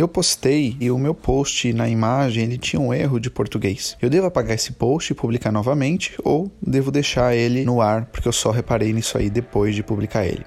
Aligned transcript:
eu 0.00 0.08
postei 0.08 0.76
e 0.80 0.90
o 0.90 0.98
meu 0.98 1.14
post 1.14 1.72
na 1.74 1.86
imagem 1.86 2.44
ele 2.44 2.56
tinha 2.56 2.80
um 2.80 2.92
erro 2.92 3.20
de 3.20 3.30
português. 3.30 3.98
Eu 4.00 4.08
devo 4.08 4.26
apagar 4.26 4.54
esse 4.54 4.72
post 4.72 5.12
e 5.12 5.14
publicar 5.14 5.52
novamente 5.52 6.16
ou 6.24 6.50
devo 6.60 6.90
deixar 6.90 7.36
ele 7.36 7.64
no 7.66 7.82
ar 7.82 8.06
porque 8.06 8.26
eu 8.26 8.32
só 8.32 8.50
reparei 8.50 8.94
nisso 8.94 9.18
aí 9.18 9.28
depois 9.28 9.74
de 9.74 9.82
publicar 9.82 10.24
ele. 10.24 10.44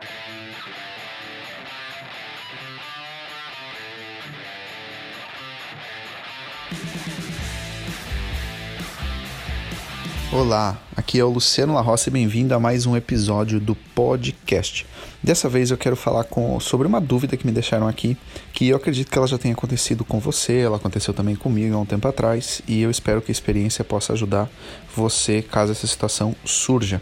Olá, 10.32 10.82
aqui 11.04 11.20
é 11.20 11.24
o 11.24 11.30
Luciano 11.30 11.74
La 11.74 11.82
Roça 11.82 12.08
e 12.08 12.14
bem-vindo 12.14 12.56
a 12.56 12.60
mais 12.62 12.86
um 12.86 12.96
episódio 12.96 13.60
do 13.60 13.76
podcast. 13.76 14.86
Dessa 15.22 15.50
vez 15.50 15.70
eu 15.70 15.78
quero 15.78 15.98
falar 15.98 16.24
com, 16.24 16.58
sobre 16.62 16.88
uma 16.88 17.02
dúvida 17.02 17.36
que 17.36 17.46
me 17.46 17.52
deixaram 17.52 17.90
aqui, 17.90 18.18
que 18.54 18.70
eu 18.70 18.78
acredito 18.78 19.12
que 19.12 19.18
ela 19.18 19.28
já 19.28 19.38
tenha 19.38 19.54
acontecido 19.54 20.06
com 20.06 20.18
você, 20.18 20.60
ela 20.60 20.78
aconteceu 20.78 21.14
também 21.14 21.36
comigo 21.36 21.76
há 21.76 21.80
um 21.80 21.86
tempo 21.86 22.08
atrás, 22.08 22.62
e 22.66 22.82
eu 22.82 22.90
espero 22.90 23.22
que 23.22 23.30
a 23.30 23.34
experiência 23.34 23.84
possa 23.84 24.14
ajudar 24.14 24.50
você 24.96 25.42
caso 25.42 25.74
essa 25.74 25.86
situação 25.86 26.34
surja. 26.46 27.02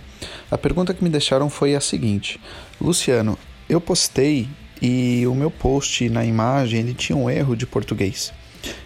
A 0.50 0.58
pergunta 0.58 0.96
que 0.96 1.04
me 1.04 1.10
deixaram 1.10 1.48
foi 1.48 1.76
a 1.76 1.80
seguinte: 1.80 2.42
Luciano, 2.82 3.38
eu 3.70 3.80
postei 3.80 4.50
e 4.82 5.28
o 5.28 5.36
meu 5.36 5.52
post 5.52 6.10
na 6.10 6.26
imagem 6.26 6.80
ele 6.80 6.96
tinha 6.96 7.16
um 7.16 7.30
erro 7.30 7.56
de 7.56 7.68
português. 7.68 8.34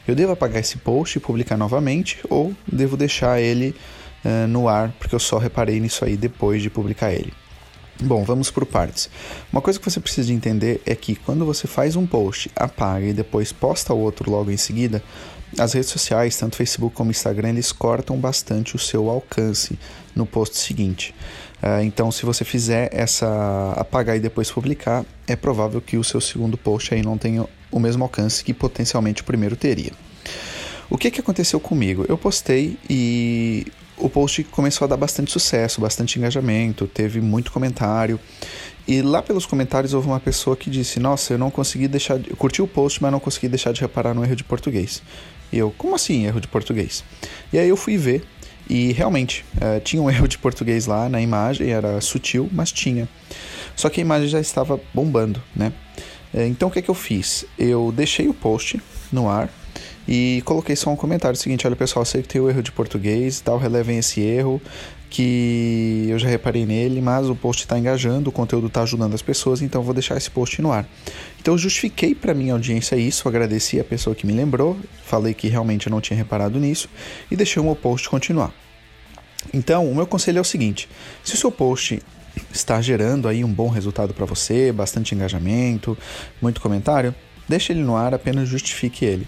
Eu 0.06 0.14
devo 0.14 0.34
apagar 0.34 0.59
esse 0.59 0.78
post 0.78 1.18
e 1.18 1.22
publicar 1.22 1.58
novamente 1.58 2.20
ou 2.30 2.54
devo 2.68 2.98
deixar 2.98 3.42
ele 3.42 3.73
uh, 4.26 4.48
no 4.48 4.68
ar, 4.68 4.92
porque 5.00 5.16
eu 5.16 5.20
só 5.20 5.38
reparei 5.38 5.80
nisso 5.80 6.04
aí 6.04 6.18
depois 6.18 6.62
de 6.62 6.70
publicar 6.70 7.14
ele. 7.14 7.32
Bom, 8.02 8.26
vamos 8.26 8.52
por 8.52 8.66
partes. 8.66 9.10
Uma 9.54 9.62
coisa 9.62 9.80
que 9.80 9.90
você 9.90 10.02
precisa 10.02 10.34
entender 10.34 10.82
é 10.86 10.94
que 10.96 11.16
quando 11.16 11.46
você 11.46 11.66
faz 11.66 11.96
um 11.96 12.06
post, 12.06 12.52
apaga 12.54 13.06
e 13.06 13.14
depois 13.14 13.54
posta 13.54 13.94
o 13.94 14.00
outro 14.00 14.30
logo 14.30 14.52
em 14.52 14.58
seguida, 14.58 15.02
as 15.58 15.72
redes 15.72 15.90
sociais, 15.90 16.36
tanto 16.36 16.58
Facebook 16.58 16.94
como 16.94 17.12
Instagram, 17.12 17.50
eles 17.50 17.72
cortam 17.72 18.17
bastante 18.17 18.76
o 18.76 18.80
seu 18.80 19.09
alcance 19.09 19.80
no 20.14 20.26
post 20.26 20.58
seguinte. 20.58 21.16
Uh, 21.64 21.82
então, 21.84 22.12
se 22.12 22.26
você 22.26 22.44
fizer 22.44 22.89
essa 22.92 23.73
apagar 23.78 24.17
e 24.17 24.20
depois 24.20 24.52
publicar, 24.52 25.06
é 25.26 25.36
provável 25.36 25.80
que 25.80 25.98
o 25.98 26.04
seu 26.04 26.20
segundo 26.20 26.58
post 26.58 26.94
aí 26.94 27.02
não 27.02 27.17
tenha 27.17 27.48
o 27.72 27.80
mesmo 27.80 28.04
alcance 28.04 28.44
que 28.44 28.54
potencialmente 28.54 29.22
o 29.22 29.26
primeiro 29.26 29.56
teria. 29.56 29.94
O 30.89 30.98
que, 30.98 31.10
que 31.10 31.22
aconteceu 31.22 31.60
comigo? 31.60 32.06
Eu 32.08 32.17
postei 32.17 32.78
e 32.89 33.66
o 33.98 34.10
post 34.10 34.44
começou 34.46 34.86
a 34.86 34.90
dar 34.90 34.98
bastante 34.98 35.32
sucesso, 35.32 35.82
bastante 35.82 36.20
engajamento, 36.20 36.88
teve 36.88 37.22
muito 37.22 37.52
comentário. 37.52 38.20
E 38.88 39.02
lá 39.02 39.22
pelos 39.22 39.46
comentários 39.46 39.94
houve 39.94 40.08
uma 40.08 40.20
pessoa 40.20 40.56
que 40.56 40.70
disse: 40.70 41.00
Nossa, 41.00 41.34
eu 41.34 41.38
não 41.38 41.50
consegui 41.50 41.88
deixar. 41.88 42.20
De... 42.20 42.30
Eu 42.30 42.36
curti 42.36 42.62
o 42.62 42.68
post, 42.68 43.02
mas 43.02 43.12
não 43.12 43.20
consegui 43.20 43.48
deixar 43.48 43.72
de 43.72 43.82
reparar 43.82 44.14
no 44.14 44.23
erro 44.23 44.36
de 44.36 44.44
português. 44.44 45.02
E 45.52 45.58
eu, 45.58 45.73
como 45.78 45.96
assim 45.96 46.26
erro 46.26 46.40
de 46.40 46.48
português? 46.48 47.04
E 47.52 47.58
aí 47.58 47.70
eu 47.70 47.78
fui 47.78 47.98
ver 47.98 48.23
e 48.70 48.92
realmente 48.92 49.46
é, 49.60 49.80
tinha 49.80 50.02
um 50.02 50.10
erro 50.12 50.28
de 50.28 50.38
português 50.38 50.86
lá 50.86 51.10
na 51.10 51.22
imagem, 51.22 51.70
era 51.70 52.00
sutil, 52.02 52.50
mas 52.52 52.72
tinha. 52.72 53.08
Só 53.76 53.90
que 53.90 54.00
a 54.00 54.04
imagem 54.04 54.28
já 54.28 54.40
estava 54.40 54.80
bombando, 54.94 55.42
né? 55.56 55.73
É, 56.34 56.46
então 56.46 56.68
o 56.68 56.72
que, 56.72 56.80
é 56.80 56.82
que 56.82 56.90
eu 56.90 56.96
fiz? 56.96 57.46
Eu 57.58 57.94
deixei 57.96 58.28
o 58.28 58.34
post 58.34 58.82
no 59.12 59.30
ar, 59.30 59.50
e 60.08 60.42
coloquei 60.45 60.75
só 60.75 60.89
um 60.92 60.95
comentário 60.95 61.38
seguinte: 61.38 61.66
olha 61.66 61.75
pessoal, 61.75 62.06
sei 62.06 62.22
que 62.22 62.28
tem 62.28 62.42
o 62.42 62.50
erro 62.50 62.61
de 62.61 62.72
português 62.72 63.39
tal, 63.42 63.58
relevem 63.58 63.98
esse 63.98 64.22
erro, 64.22 64.61
que 65.09 66.08
eu 66.09 66.20
já 66.20 66.28
reparei 66.28 66.66
nele, 66.66 67.02
mas 67.02 67.30
o 67.30 67.36
post 67.36 67.64
está 67.64 67.78
engajando, 67.80 68.30
o 68.30 68.33
conteúdo 68.33 68.67
está 68.67 68.83
ajudando 68.83 69.14
as 69.14 69.22
pessoas, 69.22 69.61
então 69.61 69.81
vou 69.81 69.94
deixar 69.94 70.17
esse 70.17 70.30
post 70.30 70.61
no 70.61 70.72
ar. 70.72 70.88
Então 71.39 71.53
eu 71.53 71.58
justifiquei 71.58 72.14
para 72.14 72.33
minha 72.33 72.53
audiência 72.53 72.95
isso, 72.95 73.28
agradeci 73.28 73.80
a 73.80 73.83
pessoa 73.83 74.16
que 74.16 74.28
me 74.28 74.33
lembrou, 74.33 74.78
falei 75.03 75.33
que 75.33 75.48
realmente 75.48 75.88
eu 75.88 75.92
não 75.92 76.02
tinha 76.02 76.17
reparado 76.17 76.59
nisso 76.59 76.89
e 77.30 77.36
deixei 77.36 77.61
o 77.61 77.66
meu 77.66 77.76
post 77.76 78.09
continuar. 78.09 78.53
Então, 79.53 79.89
o 79.89 79.95
meu 79.95 80.08
conselho 80.08 80.39
é 80.39 80.42
o 80.42 80.45
seguinte: 80.45 80.89
se 81.23 81.36
o 81.36 81.38
seu 81.38 81.52
post 81.52 82.02
está 82.52 82.82
gerando 82.82 83.27
aí 83.27 83.43
um 83.43 83.52
bom 83.52 83.70
resultado 83.70 84.14
para 84.14 84.26
você, 84.26 84.72
bastante 84.72 85.16
engajamento, 85.16 85.98
muito 86.42 86.60
comentário, 86.60 87.14
deixe 87.48 87.72
ele 87.72 87.83
no 87.83 87.95
ar, 87.95 88.14
apenas 88.14 88.49
justifique 88.49 89.05
ele. 89.05 89.27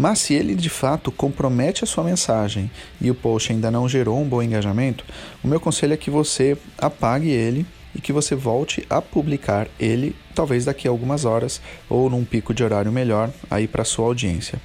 Mas 0.00 0.20
se 0.20 0.32
ele 0.32 0.54
de 0.54 0.70
fato 0.70 1.12
compromete 1.12 1.84
a 1.84 1.86
sua 1.86 2.02
mensagem 2.02 2.70
e 2.98 3.10
o 3.10 3.14
post 3.14 3.52
ainda 3.52 3.70
não 3.70 3.86
gerou 3.86 4.18
um 4.18 4.26
bom 4.26 4.42
engajamento, 4.42 5.04
o 5.44 5.46
meu 5.46 5.60
conselho 5.60 5.92
é 5.92 5.96
que 5.98 6.08
você 6.08 6.56
apague 6.78 7.28
ele 7.28 7.66
e 7.94 8.00
que 8.00 8.10
você 8.10 8.34
volte 8.34 8.82
a 8.88 9.02
publicar 9.02 9.68
ele, 9.78 10.16
talvez 10.34 10.64
daqui 10.64 10.88
a 10.88 10.90
algumas 10.90 11.26
horas 11.26 11.60
ou 11.86 12.08
num 12.08 12.24
pico 12.24 12.54
de 12.54 12.64
horário 12.64 12.90
melhor 12.90 13.30
aí 13.50 13.68
para 13.68 13.84
sua 13.84 14.06
audiência. 14.06 14.58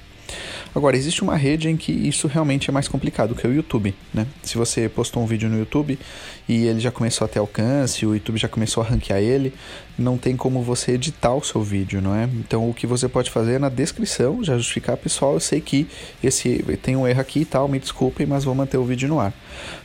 Agora, 0.76 0.94
existe 0.94 1.22
uma 1.22 1.36
rede 1.36 1.70
em 1.70 1.76
que 1.76 1.90
isso 1.90 2.28
realmente 2.28 2.68
é 2.68 2.72
mais 2.72 2.86
complicado, 2.86 3.34
que 3.34 3.46
é 3.46 3.48
o 3.48 3.52
YouTube, 3.54 3.94
né? 4.12 4.26
Se 4.42 4.58
você 4.58 4.90
postou 4.90 5.22
um 5.22 5.26
vídeo 5.26 5.48
no 5.48 5.58
YouTube 5.58 5.98
e 6.46 6.66
ele 6.66 6.80
já 6.80 6.90
começou 6.90 7.24
a 7.24 7.28
ter 7.28 7.38
alcance, 7.38 8.04
o 8.04 8.12
YouTube 8.12 8.36
já 8.36 8.46
começou 8.46 8.82
a 8.82 8.86
ranquear 8.86 9.18
ele, 9.18 9.54
não 9.98 10.18
tem 10.18 10.36
como 10.36 10.60
você 10.60 10.92
editar 10.92 11.34
o 11.34 11.42
seu 11.42 11.62
vídeo, 11.62 12.02
não 12.02 12.14
é? 12.14 12.24
Então, 12.24 12.68
o 12.68 12.74
que 12.74 12.86
você 12.86 13.08
pode 13.08 13.30
fazer 13.30 13.54
é 13.54 13.58
na 13.58 13.70
descrição, 13.70 14.44
já 14.44 14.54
justificar, 14.58 14.98
pessoal, 14.98 15.32
eu 15.32 15.40
sei 15.40 15.62
que 15.62 15.88
esse 16.22 16.62
tem 16.82 16.94
um 16.94 17.08
erro 17.08 17.22
aqui 17.22 17.40
e 17.40 17.46
tal, 17.46 17.66
me 17.68 17.78
desculpem, 17.78 18.26
mas 18.26 18.44
vou 18.44 18.54
manter 18.54 18.76
o 18.76 18.84
vídeo 18.84 19.08
no 19.08 19.18
ar. 19.18 19.32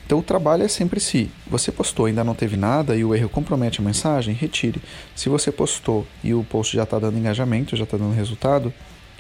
Então, 0.06 0.20
o 0.20 0.24
trabalho 0.24 0.64
é 0.64 0.68
sempre 0.68 1.00
se 1.00 1.32
você 1.48 1.72
postou 1.72 2.08
ainda 2.08 2.22
não 2.22 2.36
teve 2.36 2.58
nada 2.58 2.98
e 2.98 3.06
o 3.06 3.16
erro 3.16 3.30
compromete 3.30 3.80
a 3.80 3.84
mensagem, 3.84 4.36
retire. 4.36 4.82
Se 5.16 5.30
você 5.30 5.54
postou 5.54 6.06
e 6.22 6.34
o 6.34 6.44
post 6.44 6.76
já 6.76 6.84
está 6.84 7.00
dando 7.00 7.18
engajamento, 7.18 7.78
já 7.78 7.86
está 7.86 7.96
dando 7.96 8.14
resultado, 8.14 8.74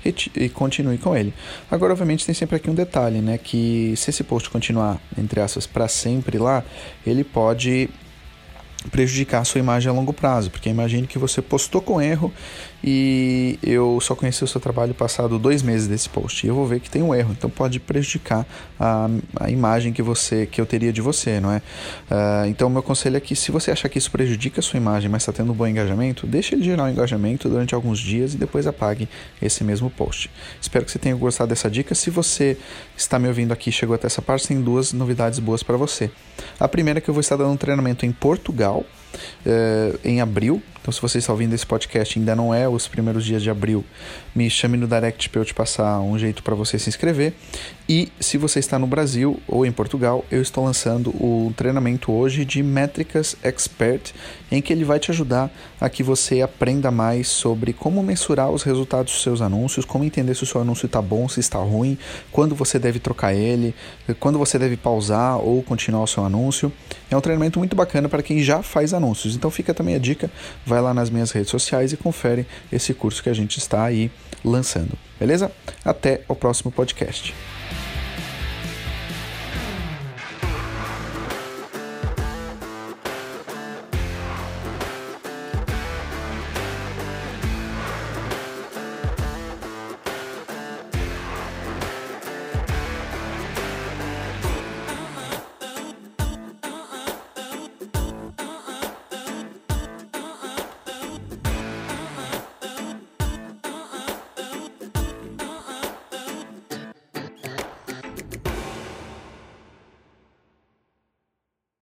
e 0.03 0.49
continue 0.49 0.97
com 0.97 1.15
ele. 1.15 1.33
Agora, 1.69 1.93
obviamente, 1.93 2.25
tem 2.25 2.33
sempre 2.33 2.55
aqui 2.55 2.69
um 2.69 2.75
detalhe, 2.75 3.19
né? 3.19 3.37
Que 3.37 3.93
se 3.95 4.09
esse 4.09 4.23
post 4.23 4.49
continuar, 4.49 4.99
entre 5.17 5.39
aspas, 5.39 5.67
para 5.67 5.87
sempre 5.87 6.37
lá, 6.37 6.63
ele 7.05 7.23
pode 7.23 7.89
prejudicar 8.89 9.41
a 9.41 9.43
sua 9.43 9.59
imagem 9.59 9.89
a 9.89 9.93
longo 9.93 10.13
prazo, 10.13 10.49
porque 10.49 10.69
imagine 10.69 11.05
que 11.05 11.19
você 11.19 11.41
postou 11.41 11.81
com 11.81 12.01
erro 12.01 12.33
e 12.83 13.59
eu 13.61 13.99
só 14.01 14.15
conheci 14.15 14.43
o 14.43 14.47
seu 14.47 14.59
trabalho 14.59 14.93
passado 14.93 15.37
dois 15.37 15.61
meses 15.61 15.87
desse 15.87 16.09
post 16.09 16.45
e 16.45 16.49
eu 16.49 16.55
vou 16.55 16.65
ver 16.65 16.79
que 16.79 16.89
tem 16.89 17.03
um 17.03 17.13
erro, 17.13 17.31
então 17.37 17.49
pode 17.49 17.79
prejudicar 17.79 18.45
a, 18.79 19.07
a 19.39 19.51
imagem 19.51 19.93
que 19.93 20.01
você 20.01 20.47
que 20.47 20.59
eu 20.59 20.65
teria 20.65 20.91
de 20.91 21.01
você, 21.01 21.39
não 21.39 21.51
é? 21.51 21.57
Uh, 22.09 22.47
então 22.47 22.69
meu 22.69 22.81
conselho 22.81 23.17
é 23.17 23.19
que 23.19 23.35
se 23.35 23.51
você 23.51 23.69
achar 23.69 23.87
que 23.87 23.97
isso 23.97 24.09
prejudica 24.09 24.59
a 24.59 24.63
sua 24.63 24.77
imagem, 24.77 25.09
mas 25.09 25.21
está 25.21 25.31
tendo 25.31 25.51
um 25.51 25.55
bom 25.55 25.67
engajamento, 25.67 26.25
deixe 26.25 26.55
ele 26.55 26.63
gerar 26.63 26.85
um 26.85 26.89
engajamento 26.89 27.47
durante 27.47 27.75
alguns 27.75 27.99
dias 27.99 28.33
e 28.33 28.37
depois 28.37 28.65
apague 28.65 29.07
esse 29.41 29.63
mesmo 29.63 29.89
post. 29.89 30.31
Espero 30.59 30.85
que 30.85 30.91
você 30.91 30.99
tenha 30.99 31.15
gostado 31.15 31.49
dessa 31.49 31.69
dica. 31.69 31.93
Se 31.93 32.09
você 32.09 32.57
está 32.97 33.19
me 33.19 33.27
ouvindo 33.27 33.51
aqui, 33.51 33.71
chegou 33.71 33.93
até 33.93 34.07
essa 34.07 34.21
parte, 34.21 34.47
tem 34.47 34.59
duas 34.59 34.91
novidades 34.91 35.37
boas 35.39 35.61
para 35.61 35.77
você. 35.77 36.09
A 36.59 36.67
primeira 36.67 36.99
é 36.99 37.01
que 37.01 37.09
eu 37.09 37.13
vou 37.13 37.21
estar 37.21 37.35
dando 37.35 37.51
um 37.51 37.57
treinamento 37.57 38.05
em 38.05 38.11
Portugal 38.11 38.70
out. 38.71 38.85
Uh, 39.45 39.99
em 40.03 40.21
abril 40.21 40.61
então, 40.81 40.91
se 40.91 40.99
você 40.99 41.19
está 41.19 41.31
ouvindo 41.31 41.53
esse 41.53 41.65
podcast 41.65 42.17
ainda 42.17 42.35
não 42.35 42.51
é 42.51 42.67
os 42.67 42.87
primeiros 42.87 43.23
dias 43.23 43.43
de 43.43 43.51
abril, 43.51 43.85
me 44.33 44.49
chame 44.49 44.77
no 44.77 44.87
direct 44.87 45.29
para 45.29 45.41
eu 45.41 45.45
te 45.45 45.53
passar 45.53 45.99
um 45.99 46.17
jeito 46.17 46.41
para 46.41 46.55
você 46.55 46.79
se 46.79 46.89
inscrever. 46.89 47.33
E 47.87 48.11
se 48.19 48.35
você 48.35 48.57
está 48.57 48.79
no 48.79 48.87
Brasil 48.87 49.39
ou 49.47 49.63
em 49.63 49.71
Portugal, 49.71 50.25
eu 50.31 50.41
estou 50.41 50.63
lançando 50.65 51.11
o 51.11 51.53
treinamento 51.55 52.11
hoje 52.11 52.43
de 52.45 52.63
Métricas 52.63 53.35
Expert, 53.43 54.11
em 54.51 54.59
que 54.59 54.73
ele 54.73 54.83
vai 54.83 54.97
te 54.97 55.11
ajudar 55.11 55.51
a 55.79 55.87
que 55.87 56.01
você 56.01 56.41
aprenda 56.41 56.89
mais 56.89 57.27
sobre 57.27 57.73
como 57.73 58.01
mensurar 58.01 58.49
os 58.49 58.63
resultados 58.63 59.13
dos 59.13 59.21
seus 59.21 59.39
anúncios, 59.39 59.85
como 59.85 60.03
entender 60.03 60.33
se 60.33 60.43
o 60.43 60.47
seu 60.47 60.61
anúncio 60.61 60.87
está 60.87 61.01
bom, 61.01 61.29
se 61.29 61.39
está 61.39 61.59
ruim, 61.59 61.95
quando 62.31 62.55
você 62.55 62.79
deve 62.79 62.97
trocar 62.97 63.35
ele, 63.35 63.75
quando 64.19 64.39
você 64.39 64.57
deve 64.57 64.77
pausar 64.77 65.37
ou 65.37 65.61
continuar 65.61 66.03
o 66.03 66.07
seu 66.07 66.25
anúncio. 66.25 66.71
É 67.09 67.15
um 67.15 67.21
treinamento 67.21 67.59
muito 67.59 67.75
bacana 67.75 68.09
para 68.09 68.23
quem 68.23 68.41
já 68.41 68.63
faz 68.63 68.93
anúncios. 69.01 69.35
Então 69.35 69.49
fica 69.49 69.73
também 69.73 69.95
a 69.95 69.99
dica 69.99 70.29
vai 70.65 70.81
lá 70.81 70.93
nas 70.93 71.09
minhas 71.09 71.31
redes 71.31 71.49
sociais 71.49 71.91
e 71.91 71.97
confere 71.97 72.45
esse 72.71 72.93
curso 72.93 73.21
que 73.23 73.29
a 73.29 73.33
gente 73.33 73.57
está 73.57 73.83
aí 73.83 74.11
lançando. 74.45 74.97
Beleza? 75.19 75.51
Até 75.83 76.21
o 76.27 76.35
próximo 76.35 76.71
podcast. 76.71 77.33